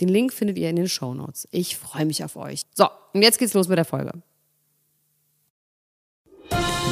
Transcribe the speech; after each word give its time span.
Den 0.00 0.08
Link 0.08 0.32
findet 0.32 0.56
ihr 0.58 0.70
in 0.70 0.76
den 0.76 0.88
Show 0.88 1.12
Notes. 1.12 1.46
Ich 1.50 1.76
freue 1.76 2.06
mich 2.06 2.24
auf 2.24 2.36
euch. 2.36 2.62
So, 2.74 2.86
und 3.12 3.20
jetzt 3.22 3.38
geht's 3.38 3.52
los 3.52 3.68
mit 3.68 3.76
der 3.76 3.84
Folge. 3.84 4.12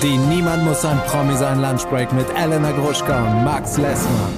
Die 0.03 0.17
Niemand 0.17 0.63
muss 0.65 0.85
ein 0.85 0.99
Promi 1.07 1.35
sein 1.35 1.61
Lunchbreak 1.61 2.13
mit 2.13 2.27
Elena 2.37 2.71
Gruschka 2.73 3.27
und 3.27 3.45
Max 3.45 3.79
Lessmann. 3.79 4.33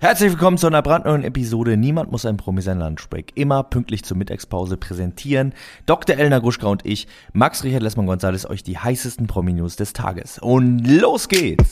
Herzlich 0.00 0.30
willkommen 0.30 0.56
zu 0.56 0.68
einer 0.68 0.80
brandneuen 0.80 1.24
Episode 1.24 1.76
Niemand 1.76 2.10
muss 2.10 2.24
ein 2.24 2.38
Promi 2.38 2.62
sein 2.62 2.78
Lunchbreak. 2.78 3.32
Immer 3.34 3.64
pünktlich 3.64 4.02
zur 4.02 4.16
Mittagspause 4.16 4.76
präsentieren 4.76 5.52
Dr. 5.86 6.16
Elena 6.16 6.38
Gruschka 6.38 6.68
und 6.68 6.86
ich, 6.86 7.06
Max 7.32 7.64
Richard 7.64 7.82
Lessmann 7.82 8.06
Gonzales, 8.06 8.48
euch 8.48 8.62
die 8.62 8.78
heißesten 8.78 9.26
Promi-News 9.26 9.76
des 9.76 9.92
Tages. 9.92 10.38
Und 10.38 10.86
los 10.86 11.28
geht's! 11.28 11.68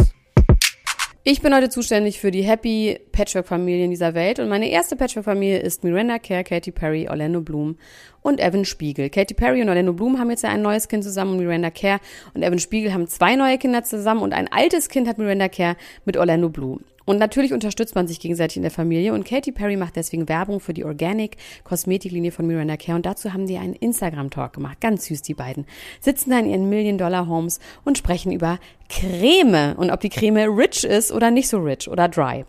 Ich 1.29 1.43
bin 1.43 1.53
heute 1.53 1.71
zuständig 1.71 2.21
für 2.21 2.31
die 2.31 2.45
Happy 2.45 3.01
Patchwork-Familien 3.17 3.89
dieser 3.89 4.13
Welt 4.13 4.39
und 4.41 4.51
meine 4.51 4.69
erste 4.69 4.95
Patchwork-Familie 4.95 5.61
ist 5.61 5.85
Miranda 5.85 6.19
Kerr, 6.19 6.45
Katy 6.45 6.71
Perry, 6.71 7.09
Orlando 7.09 7.41
Bloom 7.41 7.77
und 8.21 8.41
Evan 8.41 8.67
Spiegel. 8.67 9.09
Katy 9.09 9.33
Perry 9.33 9.63
und 9.63 9.71
Orlando 9.71 9.95
Bloom 9.95 10.19
haben 10.19 10.29
jetzt 10.29 10.43
ja 10.43 10.51
ein 10.51 10.61
neues 10.61 10.87
Kind 10.87 11.03
zusammen 11.03 11.31
und 11.31 11.39
Miranda 11.39 11.71
Kerr 11.71 11.99
und 12.35 12.43
Evan 12.43 12.59
Spiegel 12.59 12.93
haben 12.93 13.09
zwei 13.09 13.35
neue 13.35 13.57
Kinder 13.57 13.83
zusammen 13.85 14.21
und 14.21 14.35
ein 14.35 14.53
altes 14.53 14.91
Kind 14.91 15.09
hat 15.09 15.17
Miranda 15.17 15.49
Kerr 15.49 15.77
mit 16.05 16.19
Orlando 16.19 16.51
Bloom. 16.51 16.81
Und 17.07 17.17
natürlich 17.17 17.55
unterstützt 17.55 17.95
man 17.95 18.07
sich 18.07 18.21
gegenseitig 18.21 18.59
in 18.59 18.63
der 18.65 18.71
Familie 18.71 19.15
und 19.15 19.25
Katy 19.25 19.51
Perry 19.51 19.79
macht 19.79 19.97
deswegen 19.97 20.29
Werbung 20.29 20.61
für 20.61 20.75
die 20.75 20.85
Organic 20.85 21.39
Kosmetiklinie 21.65 22.33
von 22.33 22.47
Miranda 22.47 22.77
Care 22.77 22.97
und 22.97 23.07
dazu 23.07 23.33
haben 23.33 23.47
die 23.47 23.57
einen 23.57 23.75
Instagram 23.75 24.29
Talk 24.29 24.53
gemacht. 24.53 24.83
Ganz 24.83 25.07
süß 25.07 25.23
die 25.23 25.33
beiden. 25.33 25.65
Sitzen 26.01 26.31
da 26.33 26.39
in 26.39 26.51
ihren 26.51 26.69
Million 26.69 26.99
Dollar 26.99 27.29
Homes 27.29 27.61
und 27.85 27.97
sprechen 27.97 28.31
über 28.31 28.59
Creme 28.91 29.75
und 29.79 29.91
ob 29.91 30.01
die 30.01 30.11
Creme 30.11 30.55
rich 30.55 30.85
ist 30.85 31.13
oder 31.13 31.31
nicht 31.31 31.49
so 31.49 31.61
rich 31.61 31.89
oder 31.89 32.09
dry. 32.09 32.45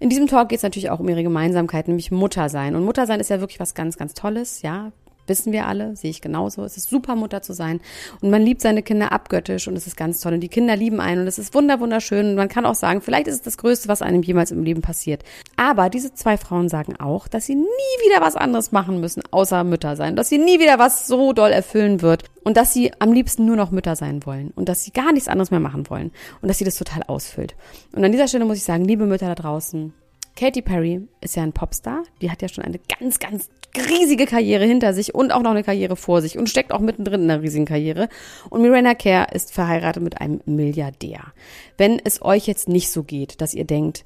In 0.00 0.10
diesem 0.10 0.26
Talk 0.26 0.48
geht 0.48 0.58
es 0.58 0.62
natürlich 0.62 0.90
auch 0.90 1.00
um 1.00 1.08
ihre 1.08 1.22
Gemeinsamkeit, 1.22 1.88
nämlich 1.88 2.10
Muttersein. 2.10 2.76
Und 2.76 2.84
Muttersein 2.84 3.20
ist 3.20 3.30
ja 3.30 3.40
wirklich 3.40 3.60
was 3.60 3.74
ganz, 3.74 3.96
ganz 3.96 4.14
Tolles, 4.14 4.62
ja. 4.62 4.92
Wissen 5.26 5.52
wir 5.52 5.66
alle, 5.66 5.96
sehe 5.96 6.10
ich 6.10 6.20
genauso. 6.20 6.64
Es 6.64 6.76
ist 6.76 6.90
super, 6.90 7.16
Mutter 7.16 7.40
zu 7.40 7.54
sein. 7.54 7.80
Und 8.20 8.30
man 8.30 8.42
liebt 8.42 8.60
seine 8.60 8.82
Kinder 8.82 9.12
abgöttisch 9.12 9.66
und 9.68 9.76
es 9.76 9.86
ist 9.86 9.96
ganz 9.96 10.20
toll. 10.20 10.34
Und 10.34 10.40
die 10.40 10.48
Kinder 10.48 10.76
lieben 10.76 11.00
einen 11.00 11.22
und 11.22 11.26
es 11.26 11.38
ist 11.38 11.54
wunder, 11.54 11.80
wunderschön. 11.80 12.30
Und 12.30 12.34
man 12.34 12.48
kann 12.48 12.66
auch 12.66 12.74
sagen, 12.74 13.00
vielleicht 13.00 13.26
ist 13.26 13.36
es 13.36 13.42
das 13.42 13.56
Größte, 13.56 13.88
was 13.88 14.02
einem 14.02 14.22
jemals 14.22 14.50
im 14.50 14.62
Leben 14.62 14.82
passiert. 14.82 15.22
Aber 15.56 15.88
diese 15.88 16.12
zwei 16.12 16.36
Frauen 16.36 16.68
sagen 16.68 16.96
auch, 16.96 17.26
dass 17.26 17.46
sie 17.46 17.54
nie 17.54 17.64
wieder 18.04 18.20
was 18.20 18.36
anderes 18.36 18.72
machen 18.72 19.00
müssen, 19.00 19.22
außer 19.30 19.64
Mütter 19.64 19.96
sein. 19.96 20.16
Dass 20.16 20.28
sie 20.28 20.38
nie 20.38 20.60
wieder 20.60 20.78
was 20.78 21.06
so 21.06 21.32
doll 21.32 21.52
erfüllen 21.52 22.02
wird. 22.02 22.24
Und 22.42 22.58
dass 22.58 22.74
sie 22.74 22.92
am 22.98 23.12
liebsten 23.12 23.46
nur 23.46 23.56
noch 23.56 23.70
Mütter 23.70 23.96
sein 23.96 24.26
wollen. 24.26 24.50
Und 24.54 24.68
dass 24.68 24.84
sie 24.84 24.90
gar 24.90 25.12
nichts 25.12 25.28
anderes 25.28 25.50
mehr 25.50 25.60
machen 25.60 25.88
wollen. 25.88 26.12
Und 26.42 26.48
dass 26.48 26.58
sie 26.58 26.64
das 26.64 26.76
total 26.76 27.02
ausfüllt. 27.04 27.54
Und 27.92 28.04
an 28.04 28.12
dieser 28.12 28.28
Stelle 28.28 28.44
muss 28.44 28.58
ich 28.58 28.64
sagen, 28.64 28.84
liebe 28.84 29.06
Mütter 29.06 29.28
da 29.28 29.34
draußen, 29.34 29.94
Katy 30.36 30.62
Perry 30.62 31.06
ist 31.20 31.36
ja 31.36 31.44
ein 31.44 31.52
Popstar. 31.52 32.02
Die 32.20 32.30
hat 32.30 32.42
ja 32.42 32.48
schon 32.48 32.64
eine 32.64 32.80
ganz, 32.98 33.18
ganz 33.18 33.50
riesige 33.76 34.26
Karriere 34.26 34.64
hinter 34.64 34.92
sich 34.92 35.14
und 35.14 35.32
auch 35.32 35.42
noch 35.42 35.52
eine 35.52 35.62
Karriere 35.62 35.96
vor 35.96 36.22
sich 36.22 36.38
und 36.38 36.48
steckt 36.48 36.72
auch 36.72 36.80
mittendrin 36.80 37.22
in 37.22 37.30
einer 37.30 37.42
riesigen 37.42 37.66
Karriere. 37.66 38.08
Und 38.50 38.62
Miranda 38.62 38.94
Kerr 38.94 39.32
ist 39.32 39.52
verheiratet 39.52 40.02
mit 40.02 40.20
einem 40.20 40.40
Milliardär. 40.44 41.32
Wenn 41.76 42.00
es 42.02 42.22
euch 42.22 42.46
jetzt 42.46 42.68
nicht 42.68 42.90
so 42.90 43.04
geht, 43.04 43.40
dass 43.40 43.54
ihr 43.54 43.64
denkt, 43.64 44.04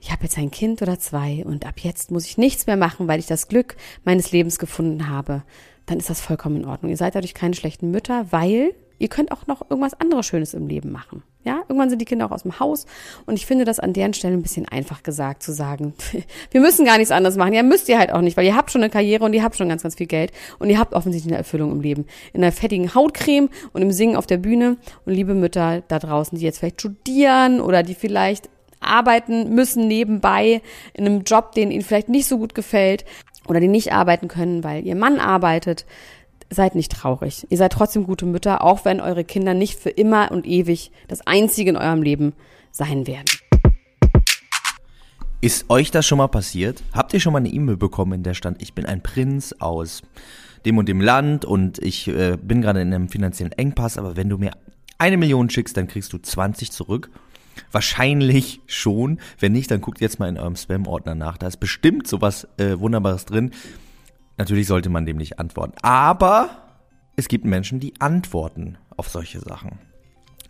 ich 0.00 0.12
habe 0.12 0.24
jetzt 0.24 0.38
ein 0.38 0.50
Kind 0.50 0.82
oder 0.82 0.98
zwei 0.98 1.44
und 1.44 1.66
ab 1.66 1.78
jetzt 1.78 2.10
muss 2.10 2.26
ich 2.26 2.38
nichts 2.38 2.66
mehr 2.66 2.76
machen, 2.76 3.08
weil 3.08 3.18
ich 3.18 3.26
das 3.26 3.48
Glück 3.48 3.76
meines 4.04 4.32
Lebens 4.32 4.58
gefunden 4.58 5.08
habe, 5.08 5.42
dann 5.86 5.98
ist 5.98 6.10
das 6.10 6.20
vollkommen 6.20 6.56
in 6.56 6.64
Ordnung. 6.66 6.90
Ihr 6.90 6.96
seid 6.96 7.14
dadurch 7.14 7.34
keine 7.34 7.54
schlechten 7.54 7.90
Mütter, 7.90 8.26
weil 8.30 8.74
ihr 8.98 9.08
könnt 9.08 9.32
auch 9.32 9.46
noch 9.46 9.62
irgendwas 9.70 9.98
anderes 10.00 10.26
Schönes 10.26 10.54
im 10.54 10.66
Leben 10.66 10.92
machen. 10.92 11.22
Ja, 11.44 11.60
irgendwann 11.68 11.90
sind 11.90 12.00
die 12.00 12.04
Kinder 12.06 12.26
auch 12.26 12.32
aus 12.32 12.42
dem 12.42 12.58
Haus 12.58 12.86
und 13.24 13.34
ich 13.34 13.46
finde 13.46 13.64
das 13.64 13.78
an 13.78 13.92
deren 13.92 14.14
Stelle 14.14 14.34
ein 14.34 14.42
bisschen 14.42 14.66
einfach 14.66 15.02
gesagt 15.02 15.42
zu 15.42 15.52
sagen, 15.52 15.94
wir 16.50 16.60
müssen 16.60 16.84
gar 16.84 16.98
nichts 16.98 17.12
anderes 17.12 17.36
machen. 17.36 17.52
Ja, 17.52 17.62
müsst 17.62 17.88
ihr 17.88 17.98
halt 17.98 18.12
auch 18.12 18.20
nicht, 18.20 18.36
weil 18.36 18.46
ihr 18.46 18.56
habt 18.56 18.70
schon 18.70 18.82
eine 18.82 18.90
Karriere 18.90 19.24
und 19.24 19.32
ihr 19.32 19.42
habt 19.42 19.56
schon 19.56 19.68
ganz, 19.68 19.82
ganz 19.82 19.94
viel 19.94 20.06
Geld 20.06 20.32
und 20.58 20.70
ihr 20.70 20.78
habt 20.78 20.94
offensichtlich 20.94 21.32
eine 21.32 21.38
Erfüllung 21.38 21.72
im 21.72 21.80
Leben. 21.80 22.06
In 22.32 22.42
einer 22.42 22.52
fettigen 22.52 22.94
Hautcreme 22.94 23.48
und 23.72 23.82
im 23.82 23.92
Singen 23.92 24.16
auf 24.16 24.26
der 24.26 24.38
Bühne. 24.38 24.76
Und 25.04 25.14
liebe 25.14 25.34
Mütter 25.34 25.82
da 25.86 25.98
draußen, 25.98 26.38
die 26.38 26.44
jetzt 26.44 26.58
vielleicht 26.58 26.80
studieren 26.80 27.60
oder 27.60 27.82
die 27.82 27.94
vielleicht 27.94 28.48
arbeiten 28.80 29.54
müssen 29.54 29.88
nebenbei 29.88 30.62
in 30.94 31.06
einem 31.06 31.22
Job, 31.22 31.52
den 31.52 31.70
ihnen 31.70 31.82
vielleicht 31.82 32.08
nicht 32.08 32.26
so 32.26 32.38
gut 32.38 32.54
gefällt 32.54 33.04
oder 33.48 33.60
die 33.60 33.68
nicht 33.68 33.92
arbeiten 33.92 34.28
können, 34.28 34.64
weil 34.64 34.86
ihr 34.86 34.96
Mann 34.96 35.18
arbeitet 35.18 35.86
seid 36.50 36.74
nicht 36.74 36.92
traurig. 36.92 37.46
Ihr 37.50 37.58
seid 37.58 37.72
trotzdem 37.72 38.04
gute 38.04 38.26
Mütter, 38.26 38.62
auch 38.62 38.84
wenn 38.84 39.00
eure 39.00 39.24
Kinder 39.24 39.54
nicht 39.54 39.78
für 39.78 39.90
immer 39.90 40.30
und 40.30 40.46
ewig 40.46 40.90
das 41.08 41.26
Einzige 41.26 41.70
in 41.70 41.76
eurem 41.76 42.02
Leben 42.02 42.32
sein 42.70 43.06
werden. 43.06 43.24
Ist 45.40 45.70
euch 45.70 45.90
das 45.90 46.06
schon 46.06 46.18
mal 46.18 46.28
passiert? 46.28 46.82
Habt 46.92 47.12
ihr 47.14 47.20
schon 47.20 47.32
mal 47.32 47.38
eine 47.38 47.50
E-Mail 47.50 47.76
bekommen, 47.76 48.12
in 48.14 48.22
der 48.22 48.34
stand, 48.34 48.60
ich 48.62 48.74
bin 48.74 48.86
ein 48.86 49.02
Prinz 49.02 49.54
aus 49.58 50.02
dem 50.64 50.78
und 50.78 50.88
dem 50.88 51.00
Land 51.00 51.44
und 51.44 51.78
ich 51.78 52.08
äh, 52.08 52.36
bin 52.40 52.62
gerade 52.62 52.80
in 52.80 52.92
einem 52.92 53.08
finanziellen 53.08 53.52
Engpass, 53.52 53.98
aber 53.98 54.16
wenn 54.16 54.28
du 54.28 54.38
mir 54.38 54.52
eine 54.98 55.16
Million 55.16 55.50
schickst, 55.50 55.76
dann 55.76 55.88
kriegst 55.88 56.12
du 56.12 56.18
20 56.18 56.72
zurück. 56.72 57.10
Wahrscheinlich 57.70 58.60
schon. 58.66 59.20
Wenn 59.38 59.52
nicht, 59.52 59.70
dann 59.70 59.80
guckt 59.80 60.00
jetzt 60.00 60.18
mal 60.18 60.28
in 60.28 60.38
eurem 60.38 60.56
Spam-Ordner 60.56 61.14
nach. 61.14 61.38
Da 61.38 61.46
ist 61.46 61.58
bestimmt 61.58 62.06
sowas 62.06 62.48
äh, 62.58 62.78
Wunderbares 62.78 63.24
drin. 63.24 63.52
Natürlich 64.38 64.66
sollte 64.66 64.90
man 64.90 65.06
dem 65.06 65.16
nicht 65.16 65.38
antworten. 65.38 65.74
Aber 65.82 66.50
es 67.16 67.28
gibt 67.28 67.44
Menschen, 67.44 67.80
die 67.80 67.94
antworten 68.00 68.78
auf 68.96 69.08
solche 69.08 69.40
Sachen. 69.40 69.78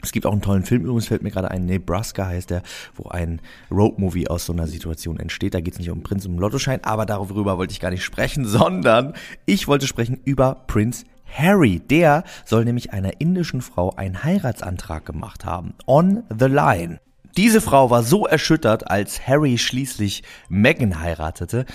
Es 0.02 0.12
gibt 0.12 0.26
auch 0.26 0.32
einen 0.32 0.42
tollen 0.42 0.64
Film, 0.64 0.84
übrigens 0.84 1.08
fällt 1.08 1.22
mir 1.22 1.30
gerade 1.30 1.50
ein, 1.50 1.64
Nebraska 1.64 2.26
heißt 2.26 2.50
der, 2.50 2.62
wo 2.94 3.08
ein 3.08 3.41
Roadmovie 3.70 4.28
aus 4.28 4.46
so 4.46 4.52
einer 4.52 4.66
Situation 4.66 5.19
entsteht. 5.19 5.54
Da 5.54 5.60
geht 5.60 5.75
es 5.75 5.78
nicht 5.78 5.91
um 5.91 6.02
Prinz 6.02 6.26
um 6.26 6.38
Lottoschein, 6.38 6.84
aber 6.84 7.06
darüber 7.06 7.58
wollte 7.58 7.72
ich 7.72 7.80
gar 7.80 7.91
nicht 7.91 8.04
sprechen, 8.04 8.44
sondern 8.46 9.14
ich 9.46 9.69
wollte 9.69 9.86
sprechen 9.86 10.20
über 10.25 10.64
Prinz 10.66 11.04
Harry. 11.32 11.80
Der 11.80 12.25
soll 12.44 12.64
nämlich 12.64 12.92
einer 12.92 13.20
indischen 13.20 13.62
Frau 13.62 13.91
einen 13.91 14.22
Heiratsantrag 14.22 15.04
gemacht 15.04 15.44
haben. 15.44 15.75
On 15.86 16.22
the 16.28 16.46
line. 16.46 17.00
Diese 17.36 17.60
Frau 17.60 17.91
war 17.91 18.02
so 18.02 18.26
erschüttert, 18.26 18.91
als 18.91 19.26
Harry 19.26 19.58
schließlich 19.58 20.22
Meghan 20.48 21.00
heiratete, 21.00 21.66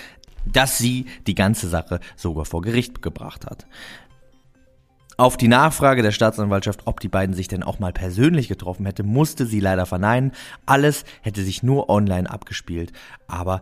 dass 0.44 0.78
sie 0.78 1.06
die 1.26 1.34
ganze 1.34 1.68
Sache 1.68 2.00
sogar 2.16 2.44
vor 2.44 2.62
Gericht 2.62 3.02
gebracht 3.02 3.46
hat. 3.46 3.66
Auf 5.18 5.36
die 5.36 5.48
Nachfrage 5.48 6.02
der 6.02 6.10
Staatsanwaltschaft, 6.10 6.82
ob 6.86 7.00
die 7.00 7.08
beiden 7.08 7.34
sich 7.34 7.46
denn 7.46 7.62
auch 7.62 7.78
mal 7.78 7.92
persönlich 7.92 8.48
getroffen 8.48 8.86
hätte, 8.86 9.02
musste 9.02 9.46
sie 9.46 9.60
leider 9.60 9.86
verneinen. 9.86 10.32
Alles 10.64 11.04
hätte 11.20 11.44
sich 11.44 11.62
nur 11.62 11.90
online 11.90 12.28
abgespielt. 12.28 12.92
Aber 13.28 13.60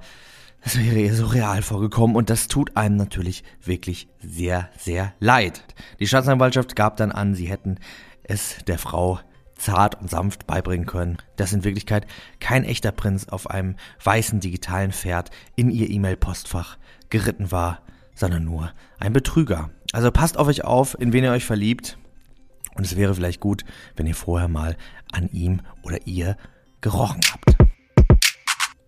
das 0.63 0.79
wäre 0.79 0.99
ihr 0.99 1.15
so 1.15 1.27
real 1.27 1.63
vorgekommen 1.63 2.17
und 2.17 2.31
das 2.31 2.47
tut 2.47 2.77
einem 2.77 2.97
natürlich 2.97 3.45
wirklich 3.65 4.09
sehr, 4.21 4.69
sehr 4.79 5.15
leid. 5.19 5.63
Die 5.99 6.07
Staatsanwaltschaft 6.07 6.77
gab 6.77 6.97
dann 6.97 7.13
an, 7.13 7.35
sie 7.35 7.47
hätten 7.47 7.79
es 8.23 8.57
der 8.67 8.79
Frau 8.79 9.19
zart 9.61 10.01
und 10.01 10.11
sanft 10.11 10.47
beibringen 10.47 10.87
können, 10.87 11.19
dass 11.37 11.53
in 11.53 11.65
Wirklichkeit 11.65 12.07
kein 12.41 12.65
echter 12.65 12.93
Prinz 12.93 13.29
auf 13.29 13.49
einem 13.49 13.77
weißen 14.03 14.41
digitalen 14.41 14.93
Pferd 14.93 15.31
in 15.57 15.71
ihr 15.71 15.91
E-Mail-Postfach 15.91 16.79
geritten 17.11 17.53
war, 17.53 17.83
sondern 18.15 18.45
nur 18.45 18.73
ein 18.99 19.13
Betrüger. 19.13 19.71
Also 19.93 20.11
passt 20.11 20.39
auf 20.39 20.49
euch 20.49 20.65
auf, 20.65 20.97
in 20.99 21.13
wen 21.13 21.25
ihr 21.25 21.33
euch 21.33 21.45
verliebt. 21.45 21.99
Und 22.77 22.87
es 22.87 22.97
wäre 22.97 23.15
vielleicht 23.15 23.41
gut, 23.41 23.65
wenn 23.97 24.07
ihr 24.07 24.15
vorher 24.15 24.49
mal 24.49 24.77
an 25.13 25.29
ihm 25.33 25.61
oder 25.83 25.99
ihr 26.07 26.37
gerochen 26.81 27.21
habt. 27.33 27.57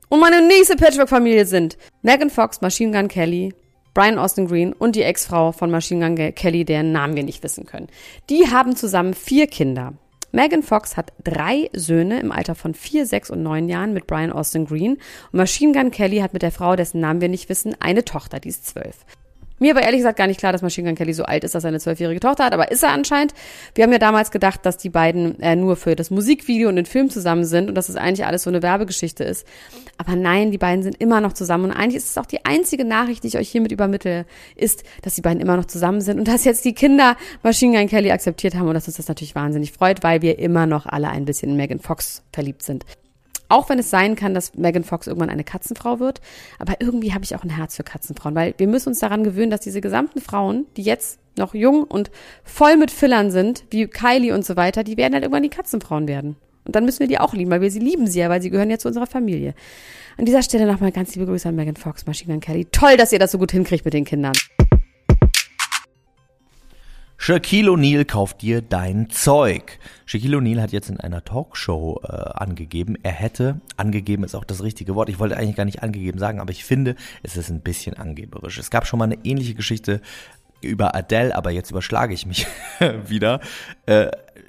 Und 0.09 0.21
meine 0.21 0.47
nächste 0.47 0.77
Patchwork-Familie 0.77 1.47
sind 1.47 1.79
Megan 2.03 2.31
Fox, 2.31 2.61
Machine 2.61 2.97
Gun 2.97 3.09
Kelly, 3.09 3.55
Brian 3.95 4.19
Austin 4.19 4.47
Green 4.47 4.73
und 4.73 4.97
die 4.97 5.03
Ex-Frau 5.03 5.53
von 5.53 5.71
Machine 5.71 6.07
Gun 6.07 6.35
Kelly, 6.35 6.65
deren 6.65 6.93
Namen 6.93 7.17
wir 7.17 7.23
nicht 7.23 7.43
wissen 7.43 7.67
können. 7.67 7.89
Die 8.31 8.49
haben 8.51 8.77
zusammen 8.77 9.15
vier 9.15 9.47
Kinder. 9.47 9.95
Megan 10.35 10.63
Fox 10.63 10.97
hat 10.97 11.13
drei 11.23 11.69
Söhne 11.75 12.19
im 12.19 12.33
Alter 12.33 12.55
von 12.55 12.73
vier, 12.73 13.05
sechs 13.05 13.29
und 13.29 13.43
neun 13.43 13.69
Jahren 13.69 13.93
mit 13.93 14.07
Brian 14.07 14.33
Austin 14.33 14.65
Green 14.65 14.95
und 14.95 15.39
Machine 15.39 15.73
Gun 15.75 15.91
Kelly 15.91 16.19
hat 16.19 16.33
mit 16.33 16.41
der 16.41 16.51
Frau, 16.51 16.75
dessen 16.75 17.01
Namen 17.01 17.21
wir 17.21 17.29
nicht 17.29 17.51
wissen, 17.51 17.77
eine 17.81 18.03
Tochter, 18.03 18.41
die 18.41 18.49
ist 18.49 18.67
zwölf. 18.67 19.05
Mir 19.63 19.77
war 19.77 19.83
ehrlich 19.83 20.01
gesagt 20.01 20.19
gar 20.19 20.27
nicht 20.27 20.41
klar, 20.41 20.51
dass 20.51 20.61
Machine 20.61 20.89
Gun 20.89 20.97
Kelly 20.97 21.13
so 21.13 21.23
alt 21.23 21.45
ist, 21.45 21.55
dass 21.55 21.63
er 21.63 21.69
eine 21.69 21.79
zwölfjährige 21.79 22.19
Tochter 22.19 22.47
hat, 22.47 22.53
aber 22.53 22.73
ist 22.73 22.83
er 22.83 22.91
anscheinend. 22.91 23.33
Wir 23.77 23.85
haben 23.85 23.93
ja 23.93 24.01
damals 24.01 24.33
gedacht, 24.33 24.67
dass 24.67 24.77
die 24.77 24.91
beiden 24.91 25.39
äh, 25.39 25.55
nur 25.55 25.77
für 25.77 25.95
das 25.95 26.11
Musikvideo 26.11 26.69
und 26.69 26.75
den 26.75 26.85
Film 26.85 27.11
zusammen 27.11 27.45
sind 27.45 27.69
und 27.69 27.77
dass 27.77 27.89
es 27.89 27.95
eigentlich 27.95 28.27
alles 28.27 28.43
so 28.43 28.51
eine 28.51 28.61
Werbegeschichte 28.61 29.23
ist. 29.23 29.47
Aber 29.99 30.17
nein, 30.17 30.51
die 30.51 30.59
beiden 30.59 30.83
sind 30.83 31.01
immer 31.01 31.21
noch 31.21 31.33
zusammen 31.33 31.67
und 31.67 31.71
eigentlich 31.71 31.95
ist 31.95 32.11
es 32.11 32.19
auch 32.19 32.27
die 32.27 32.45
einzige 32.45 32.85
Nachricht, 32.85 33.23
die 33.23 33.29
ich 33.29 33.39
euch 33.39 33.51
hiermit 33.51 33.71
übermittle, 33.71 34.27
ist, 34.57 34.83
dass 35.03 35.15
die 35.15 35.21
beiden 35.21 35.41
immer 35.41 35.57
noch 35.57 35.67
zusammen 35.67 36.01
sind 36.01 36.19
und 36.19 36.27
dass 36.27 36.45
jetzt 36.45 36.65
die 36.65 36.75
Kinder 36.75 37.17
Machine 37.45 37.79
Gun 37.79 37.87
Kelly 37.87 38.11
akzeptiert 38.11 38.57
haben 38.57 38.67
und 38.67 38.75
dass 38.75 38.89
uns 38.89 38.97
das 38.97 39.07
natürlich 39.07 39.37
wahnsinnig 39.37 39.71
freut, 39.71 40.03
weil 40.03 40.23
wir 40.23 40.41
immer 40.41 40.67
noch 40.67 40.87
alle 40.87 41.09
ein 41.09 41.25
bisschen 41.25 41.51
in 41.51 41.57
Megan 41.57 41.79
Fox 41.79 42.25
verliebt 42.33 42.65
sind. 42.65 42.85
Auch 43.53 43.69
wenn 43.69 43.79
es 43.79 43.91
sein 43.91 44.17
kann, 44.17 44.33
dass 44.33 44.55
Megan 44.55 44.83
Fox 44.83 45.07
irgendwann 45.07 45.29
eine 45.29 45.45
Katzenfrau 45.45 46.01
wird. 46.01 46.23
Aber 46.59 46.77
irgendwie 46.81 47.13
habe 47.13 47.23
ich 47.23 47.37
auch 47.37 47.45
ein 47.45 47.51
Herz 47.51 47.77
für 47.77 47.83
Katzenfrauen, 47.83 48.35
weil 48.35 48.55
wir 48.57 48.67
müssen 48.67 48.89
uns 48.89 49.01
daran 49.01 49.25
gewöhnen, 49.25 49.51
dass 49.51 49.61
diese 49.61 49.83
gesamten 49.83 50.23
Frauen, 50.23 50.65
die 50.79 50.83
jetzt 50.83 51.19
noch 51.37 51.53
jung 51.53 51.85
und 51.85 52.11
voll 52.45 52.79
mit 52.79 52.91
Fillern 52.91 53.31
sind, 53.31 53.65
wie 53.69 53.87
Kylie 53.89 54.33
und 54.33 54.47
so 54.47 54.57
weiter, 54.57 54.85
die 54.85 54.97
werden 54.97 55.13
halt 55.13 55.25
irgendwann 55.25 55.43
die 55.43 55.51
Katzenfrauen 55.51 56.09
werden. 56.09 56.37
Und 56.65 56.75
dann 56.75 56.87
müssen 56.87 57.01
wir 57.01 57.09
die 57.09 57.19
auch 57.19 57.35
lieben, 57.35 57.51
weil 57.51 57.61
wir 57.61 57.71
sie 57.71 57.79
lieben 57.79 58.07
sie 58.07 58.21
ja, 58.21 58.31
weil 58.31 58.41
sie 58.41 58.49
gehören 58.49 58.71
ja 58.71 58.79
zu 58.79 58.89
unserer 58.89 59.07
Familie. 59.07 59.55
An 60.17 60.25
dieser 60.25 60.43
Stelle 60.43 60.65
nochmal 60.65 60.91
ganz 60.91 61.15
liebe 61.15 61.27
Grüße 61.27 61.47
an 61.47 61.55
Megan 61.55 61.77
Fox, 61.77 62.07
Machine 62.07 62.33
Gun 62.33 62.41
Kelly. 62.41 62.65
Toll, 62.73 62.97
dass 62.97 63.13
ihr 63.13 63.19
das 63.19 63.33
so 63.33 63.39
gut 63.39 63.53
hinkriegt 63.53 63.85
mit 63.85 63.93
den 63.93 64.07
Kindern. 64.07 64.33
Shaquille 67.25 67.71
O'Neal 67.71 68.05
kauft 68.05 68.43
dir 68.43 68.63
dein 68.63 69.09
Zeug. 69.09 69.79
Shaquille 70.07 70.39
O'Neal 70.39 70.61
hat 70.61 70.73
jetzt 70.73 70.91
in 70.91 70.99
einer 70.99 71.25
Talkshow 71.25 72.01
äh, 72.03 72.09
angegeben, 72.11 72.97
er 73.05 73.13
hätte, 73.13 73.61
angegeben 73.77 74.25
ist 74.25 74.35
auch 74.35 74.43
das 74.43 74.61
richtige 74.65 74.97
Wort, 74.97 75.09
ich 75.09 75.21
wollte 75.21 75.37
eigentlich 75.37 75.55
gar 75.55 75.65
nicht 75.65 75.85
angegeben 75.85 76.19
sagen, 76.19 76.41
aber 76.41 76.51
ich 76.51 76.65
finde, 76.65 76.97
es 77.23 77.37
ist 77.37 77.49
ein 77.49 77.61
bisschen 77.61 77.97
angeberisch. 77.97 78.59
Es 78.59 78.71
gab 78.71 78.89
schon 78.89 78.99
mal 78.99 79.05
eine 79.05 79.19
ähnliche 79.23 79.55
Geschichte 79.55 80.01
über 80.63 80.97
Adele, 80.97 81.37
aber 81.37 81.53
jetzt 81.53 81.71
überschlage 81.71 82.13
ich 82.13 82.27
mich 82.27 82.45
wieder. 83.07 83.39
Äh, 83.87 84.09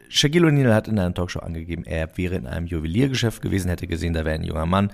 Shaquille 0.09 0.47
O'Neal 0.47 0.73
hat 0.73 0.87
in 0.87 0.97
einer 0.97 1.13
Talkshow 1.13 1.41
angegeben, 1.41 1.85
er 1.85 2.17
wäre 2.17 2.33
in 2.33 2.47
einem 2.47 2.65
Juweliergeschäft 2.65 3.43
gewesen, 3.43 3.69
hätte 3.69 3.85
gesehen, 3.85 4.15
da 4.15 4.25
wäre 4.25 4.33
ein 4.33 4.43
junger 4.43 4.65
Mann, 4.65 4.91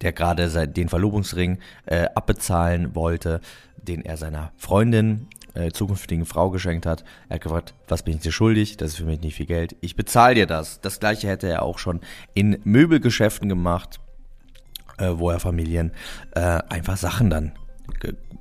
der 0.00 0.12
gerade 0.12 0.68
den 0.68 0.88
Verlobungsring 0.88 1.58
äh, 1.86 2.06
abbezahlen 2.14 2.94
wollte, 2.94 3.40
den 3.78 4.04
er 4.04 4.16
seiner 4.16 4.52
Freundin 4.56 5.26
äh, 5.56 5.72
zukünftigen 5.72 6.26
Frau 6.26 6.50
geschenkt 6.50 6.86
hat. 6.86 7.04
Er 7.28 7.36
hat 7.36 7.42
gefragt, 7.42 7.74
was 7.88 8.02
bin 8.02 8.16
ich 8.16 8.20
dir 8.20 8.32
schuldig? 8.32 8.76
Das 8.76 8.90
ist 8.90 8.96
für 8.96 9.04
mich 9.04 9.20
nicht 9.20 9.34
viel 9.34 9.46
Geld. 9.46 9.76
Ich 9.80 9.96
bezahle 9.96 10.34
dir 10.34 10.46
das. 10.46 10.80
Das 10.80 11.00
gleiche 11.00 11.28
hätte 11.28 11.48
er 11.48 11.62
auch 11.62 11.78
schon 11.78 12.00
in 12.34 12.58
Möbelgeschäften 12.64 13.48
gemacht, 13.48 14.00
äh, 14.98 15.10
wo 15.14 15.30
er 15.30 15.40
Familien 15.40 15.92
äh, 16.34 16.40
einfach 16.40 16.96
Sachen 16.96 17.30
dann 17.30 17.52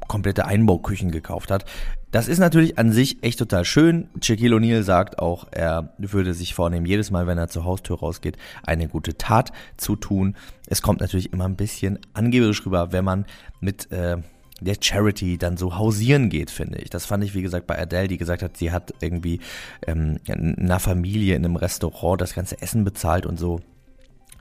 komplette 0.08 0.46
Einbauküchen 0.46 1.12
gekauft 1.12 1.52
hat. 1.52 1.66
Das 2.12 2.28
ist 2.30 2.40
natürlich 2.40 2.78
an 2.78 2.94
sich 2.94 3.24
echt 3.24 3.40
total 3.40 3.66
schön. 3.66 4.08
Shaquille 4.22 4.56
O'Neal 4.56 4.84
sagt 4.84 5.20
auch, 5.20 5.48
er 5.52 5.94
würde 5.98 6.34
sich 6.34 6.54
vornehmen, 6.54 6.86
jedes 6.86 7.12
Mal, 7.12 7.28
wenn 7.28 7.38
er 7.38 7.50
zur 7.50 7.66
Haustür 7.66 8.00
rausgeht, 8.00 8.38
eine 8.64 8.88
gute 8.88 9.18
Tat 9.18 9.52
zu 9.76 9.98
tun. 9.98 10.36
Es 10.68 10.82
kommt 10.82 11.02
natürlich 11.02 11.34
immer 11.34 11.46
ein 11.46 11.58
bisschen 11.58 12.00
angeberisch 12.14 12.66
rüber, 12.66 12.94
wenn 12.94 13.04
man 13.04 13.26
mit 13.60 13.92
äh, 13.92 14.18
der 14.62 14.76
Charity 14.80 15.38
dann 15.38 15.58
so 15.58 15.78
hausieren 15.78 16.30
geht, 16.30 16.50
finde 16.50 16.80
ich. 16.80 16.90
Das 16.90 17.06
fand 17.06 17.24
ich, 17.24 17.34
wie 17.34 17.42
gesagt, 17.42 17.68
bei 17.68 17.78
Adele, 17.78 18.08
die 18.08 18.18
gesagt 18.18 18.42
hat, 18.42 18.58
sie 18.58 18.72
hat 18.72 18.94
irgendwie 19.02 19.40
ähm, 19.86 20.20
einer 20.28 20.80
Familie 20.80 21.36
in 21.36 21.44
einem 21.44 21.58
Restaurant 21.58 22.22
das 22.22 22.34
ganze 22.34 22.62
Essen 22.62 22.84
bezahlt 22.84 23.26
und 23.26 23.38
so. 23.38 23.60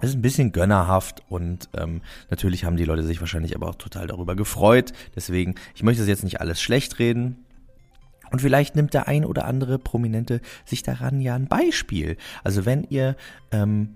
Das 0.00 0.10
ist 0.10 0.16
ein 0.16 0.22
bisschen 0.22 0.52
gönnerhaft 0.52 1.22
und 1.28 1.68
ähm, 1.76 2.02
natürlich 2.30 2.64
haben 2.64 2.76
die 2.76 2.84
Leute 2.84 3.02
sich 3.02 3.20
wahrscheinlich 3.20 3.56
aber 3.56 3.68
auch 3.68 3.74
total 3.76 4.06
darüber 4.06 4.36
gefreut. 4.36 4.92
Deswegen, 5.16 5.54
ich 5.74 5.82
möchte 5.82 6.02
das 6.02 6.08
jetzt 6.08 6.24
nicht 6.24 6.40
alles 6.40 6.60
schlecht 6.60 6.98
reden. 6.98 7.44
Und 8.30 8.40
vielleicht 8.40 8.76
nimmt 8.76 8.94
der 8.94 9.06
ein 9.08 9.24
oder 9.24 9.44
andere 9.44 9.78
Prominente 9.78 10.40
sich 10.64 10.82
daran 10.82 11.20
ja 11.20 11.34
ein 11.34 11.46
Beispiel. 11.46 12.16
Also 12.42 12.66
wenn 12.66 12.84
ihr 12.84 13.16
ähm, 13.52 13.94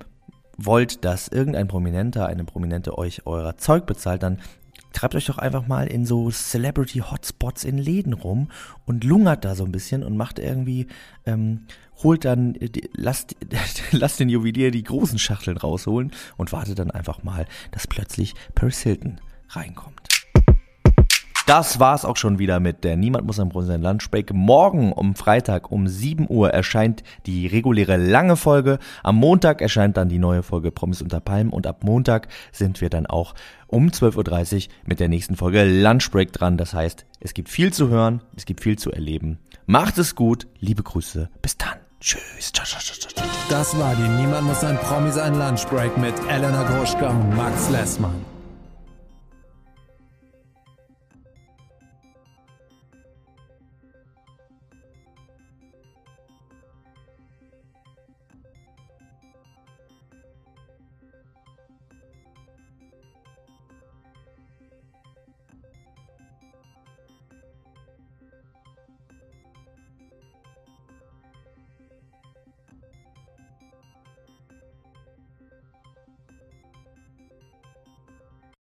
wollt, 0.57 1.05
dass 1.05 1.29
irgendein 1.29 1.69
Prominenter, 1.69 2.27
eine 2.27 2.45
Prominente 2.45 2.97
euch 2.97 3.27
euer 3.27 3.57
Zeug 3.57 3.87
bezahlt, 3.87 4.23
dann 4.23 4.39
treibt 4.99 5.15
euch 5.15 5.27
doch 5.27 5.39
einfach 5.39 5.69
mal 5.69 5.87
in 5.87 6.05
so 6.05 6.29
Celebrity 6.29 6.99
Hotspots 6.99 7.63
in 7.63 7.79
Läden 7.79 8.15
rum 8.15 8.51
und 8.85 9.05
lungert 9.05 9.45
da 9.45 9.55
so 9.55 9.65
ein 9.65 9.71
bisschen 9.71 10.03
und 10.03 10.17
macht 10.17 10.41
irgendwie, 10.41 10.89
ähm, 11.25 11.67
holt 12.03 12.25
dann, 12.25 12.55
die, 12.55 12.91
lasst, 12.95 13.37
lasst 13.93 14.19
den 14.19 14.29
Juwelier 14.29 14.73
die 14.73 14.83
großen 14.83 15.21
Schachteln 15.21 15.57
rausholen 15.57 16.11
und 16.37 16.53
wartet 16.53 16.81
dann 16.81 16.91
einfach 16.91 17.23
mal, 17.23 17.47
dass 17.71 17.87
plötzlich 17.87 18.35
Paris 18.57 18.81
Hilton 18.81 19.21
reinkommt. 19.51 20.18
Das 21.49 21.81
war's 21.81 22.05
auch 22.05 22.19
schon 22.19 22.39
wieder 22.39 22.61
mit 22.61 22.85
der 22.85 22.99
Niemand 22.99 23.27
muss 23.27 23.41
am 23.41 23.49
Brunnen 23.49 23.69
sein 23.69 23.81
Lunchbreak. 23.81 24.35
Morgen 24.35 24.93
um 24.93 25.15
Freitag 25.15 25.73
um 25.73 25.89
7 25.89 26.27
Uhr 26.29 26.51
erscheint 26.51 27.03
die 27.25 27.47
reguläre 27.47 27.97
lange 27.97 28.37
Folge. 28.37 28.79
Am 29.03 29.17
Montag 29.17 29.63
erscheint 29.63 29.97
dann 29.97 30.11
die 30.11 30.19
neue 30.19 30.43
Folge 30.43 30.71
Promis 30.71 31.01
unter 31.01 31.21
Palmen 31.21 31.51
und 31.51 31.67
ab 31.67 31.85
Montag 31.85 32.29
sind 32.53 32.83
wir 32.83 32.91
dann 32.91 33.07
auch 33.07 33.35
um 33.67 33.89
12.30 33.89 34.67
Uhr 34.67 34.73
mit 34.85 35.01
der 35.01 35.09
nächsten 35.09 35.37
Folge 35.37 35.65
Lunchbreak 35.65 36.35
dran. 36.35 36.59
Das 36.59 36.75
heißt, 36.75 37.07
es 37.19 37.33
gibt 37.33 37.49
viel 37.49 37.73
zu 37.73 37.89
hören, 37.89 38.21
es 38.37 38.45
gibt 38.45 38.61
viel 38.61 38.79
zu 38.79 38.93
erleben. 38.93 39.39
Macht 39.65 39.97
es 39.97 40.15
gut, 40.15 40.49
liebe 40.61 40.83
Grüße, 40.83 41.31
bis 41.41 41.57
dann. 41.57 41.79
Tschüss. 41.99 42.53
Das 43.49 43.79
war 43.79 43.95
die 43.95 44.03
Niemand 44.03 44.47
muss 44.47 44.63
ein 44.65 44.77
Promi 44.81 45.11
sein 45.13 45.35
Lunchbreak 45.35 45.97
mit 45.97 46.13
Elena 46.29 46.65
Gruschka 46.65 47.09
und 47.09 47.35
Max 47.35 47.71
Lessmann. 47.71 48.38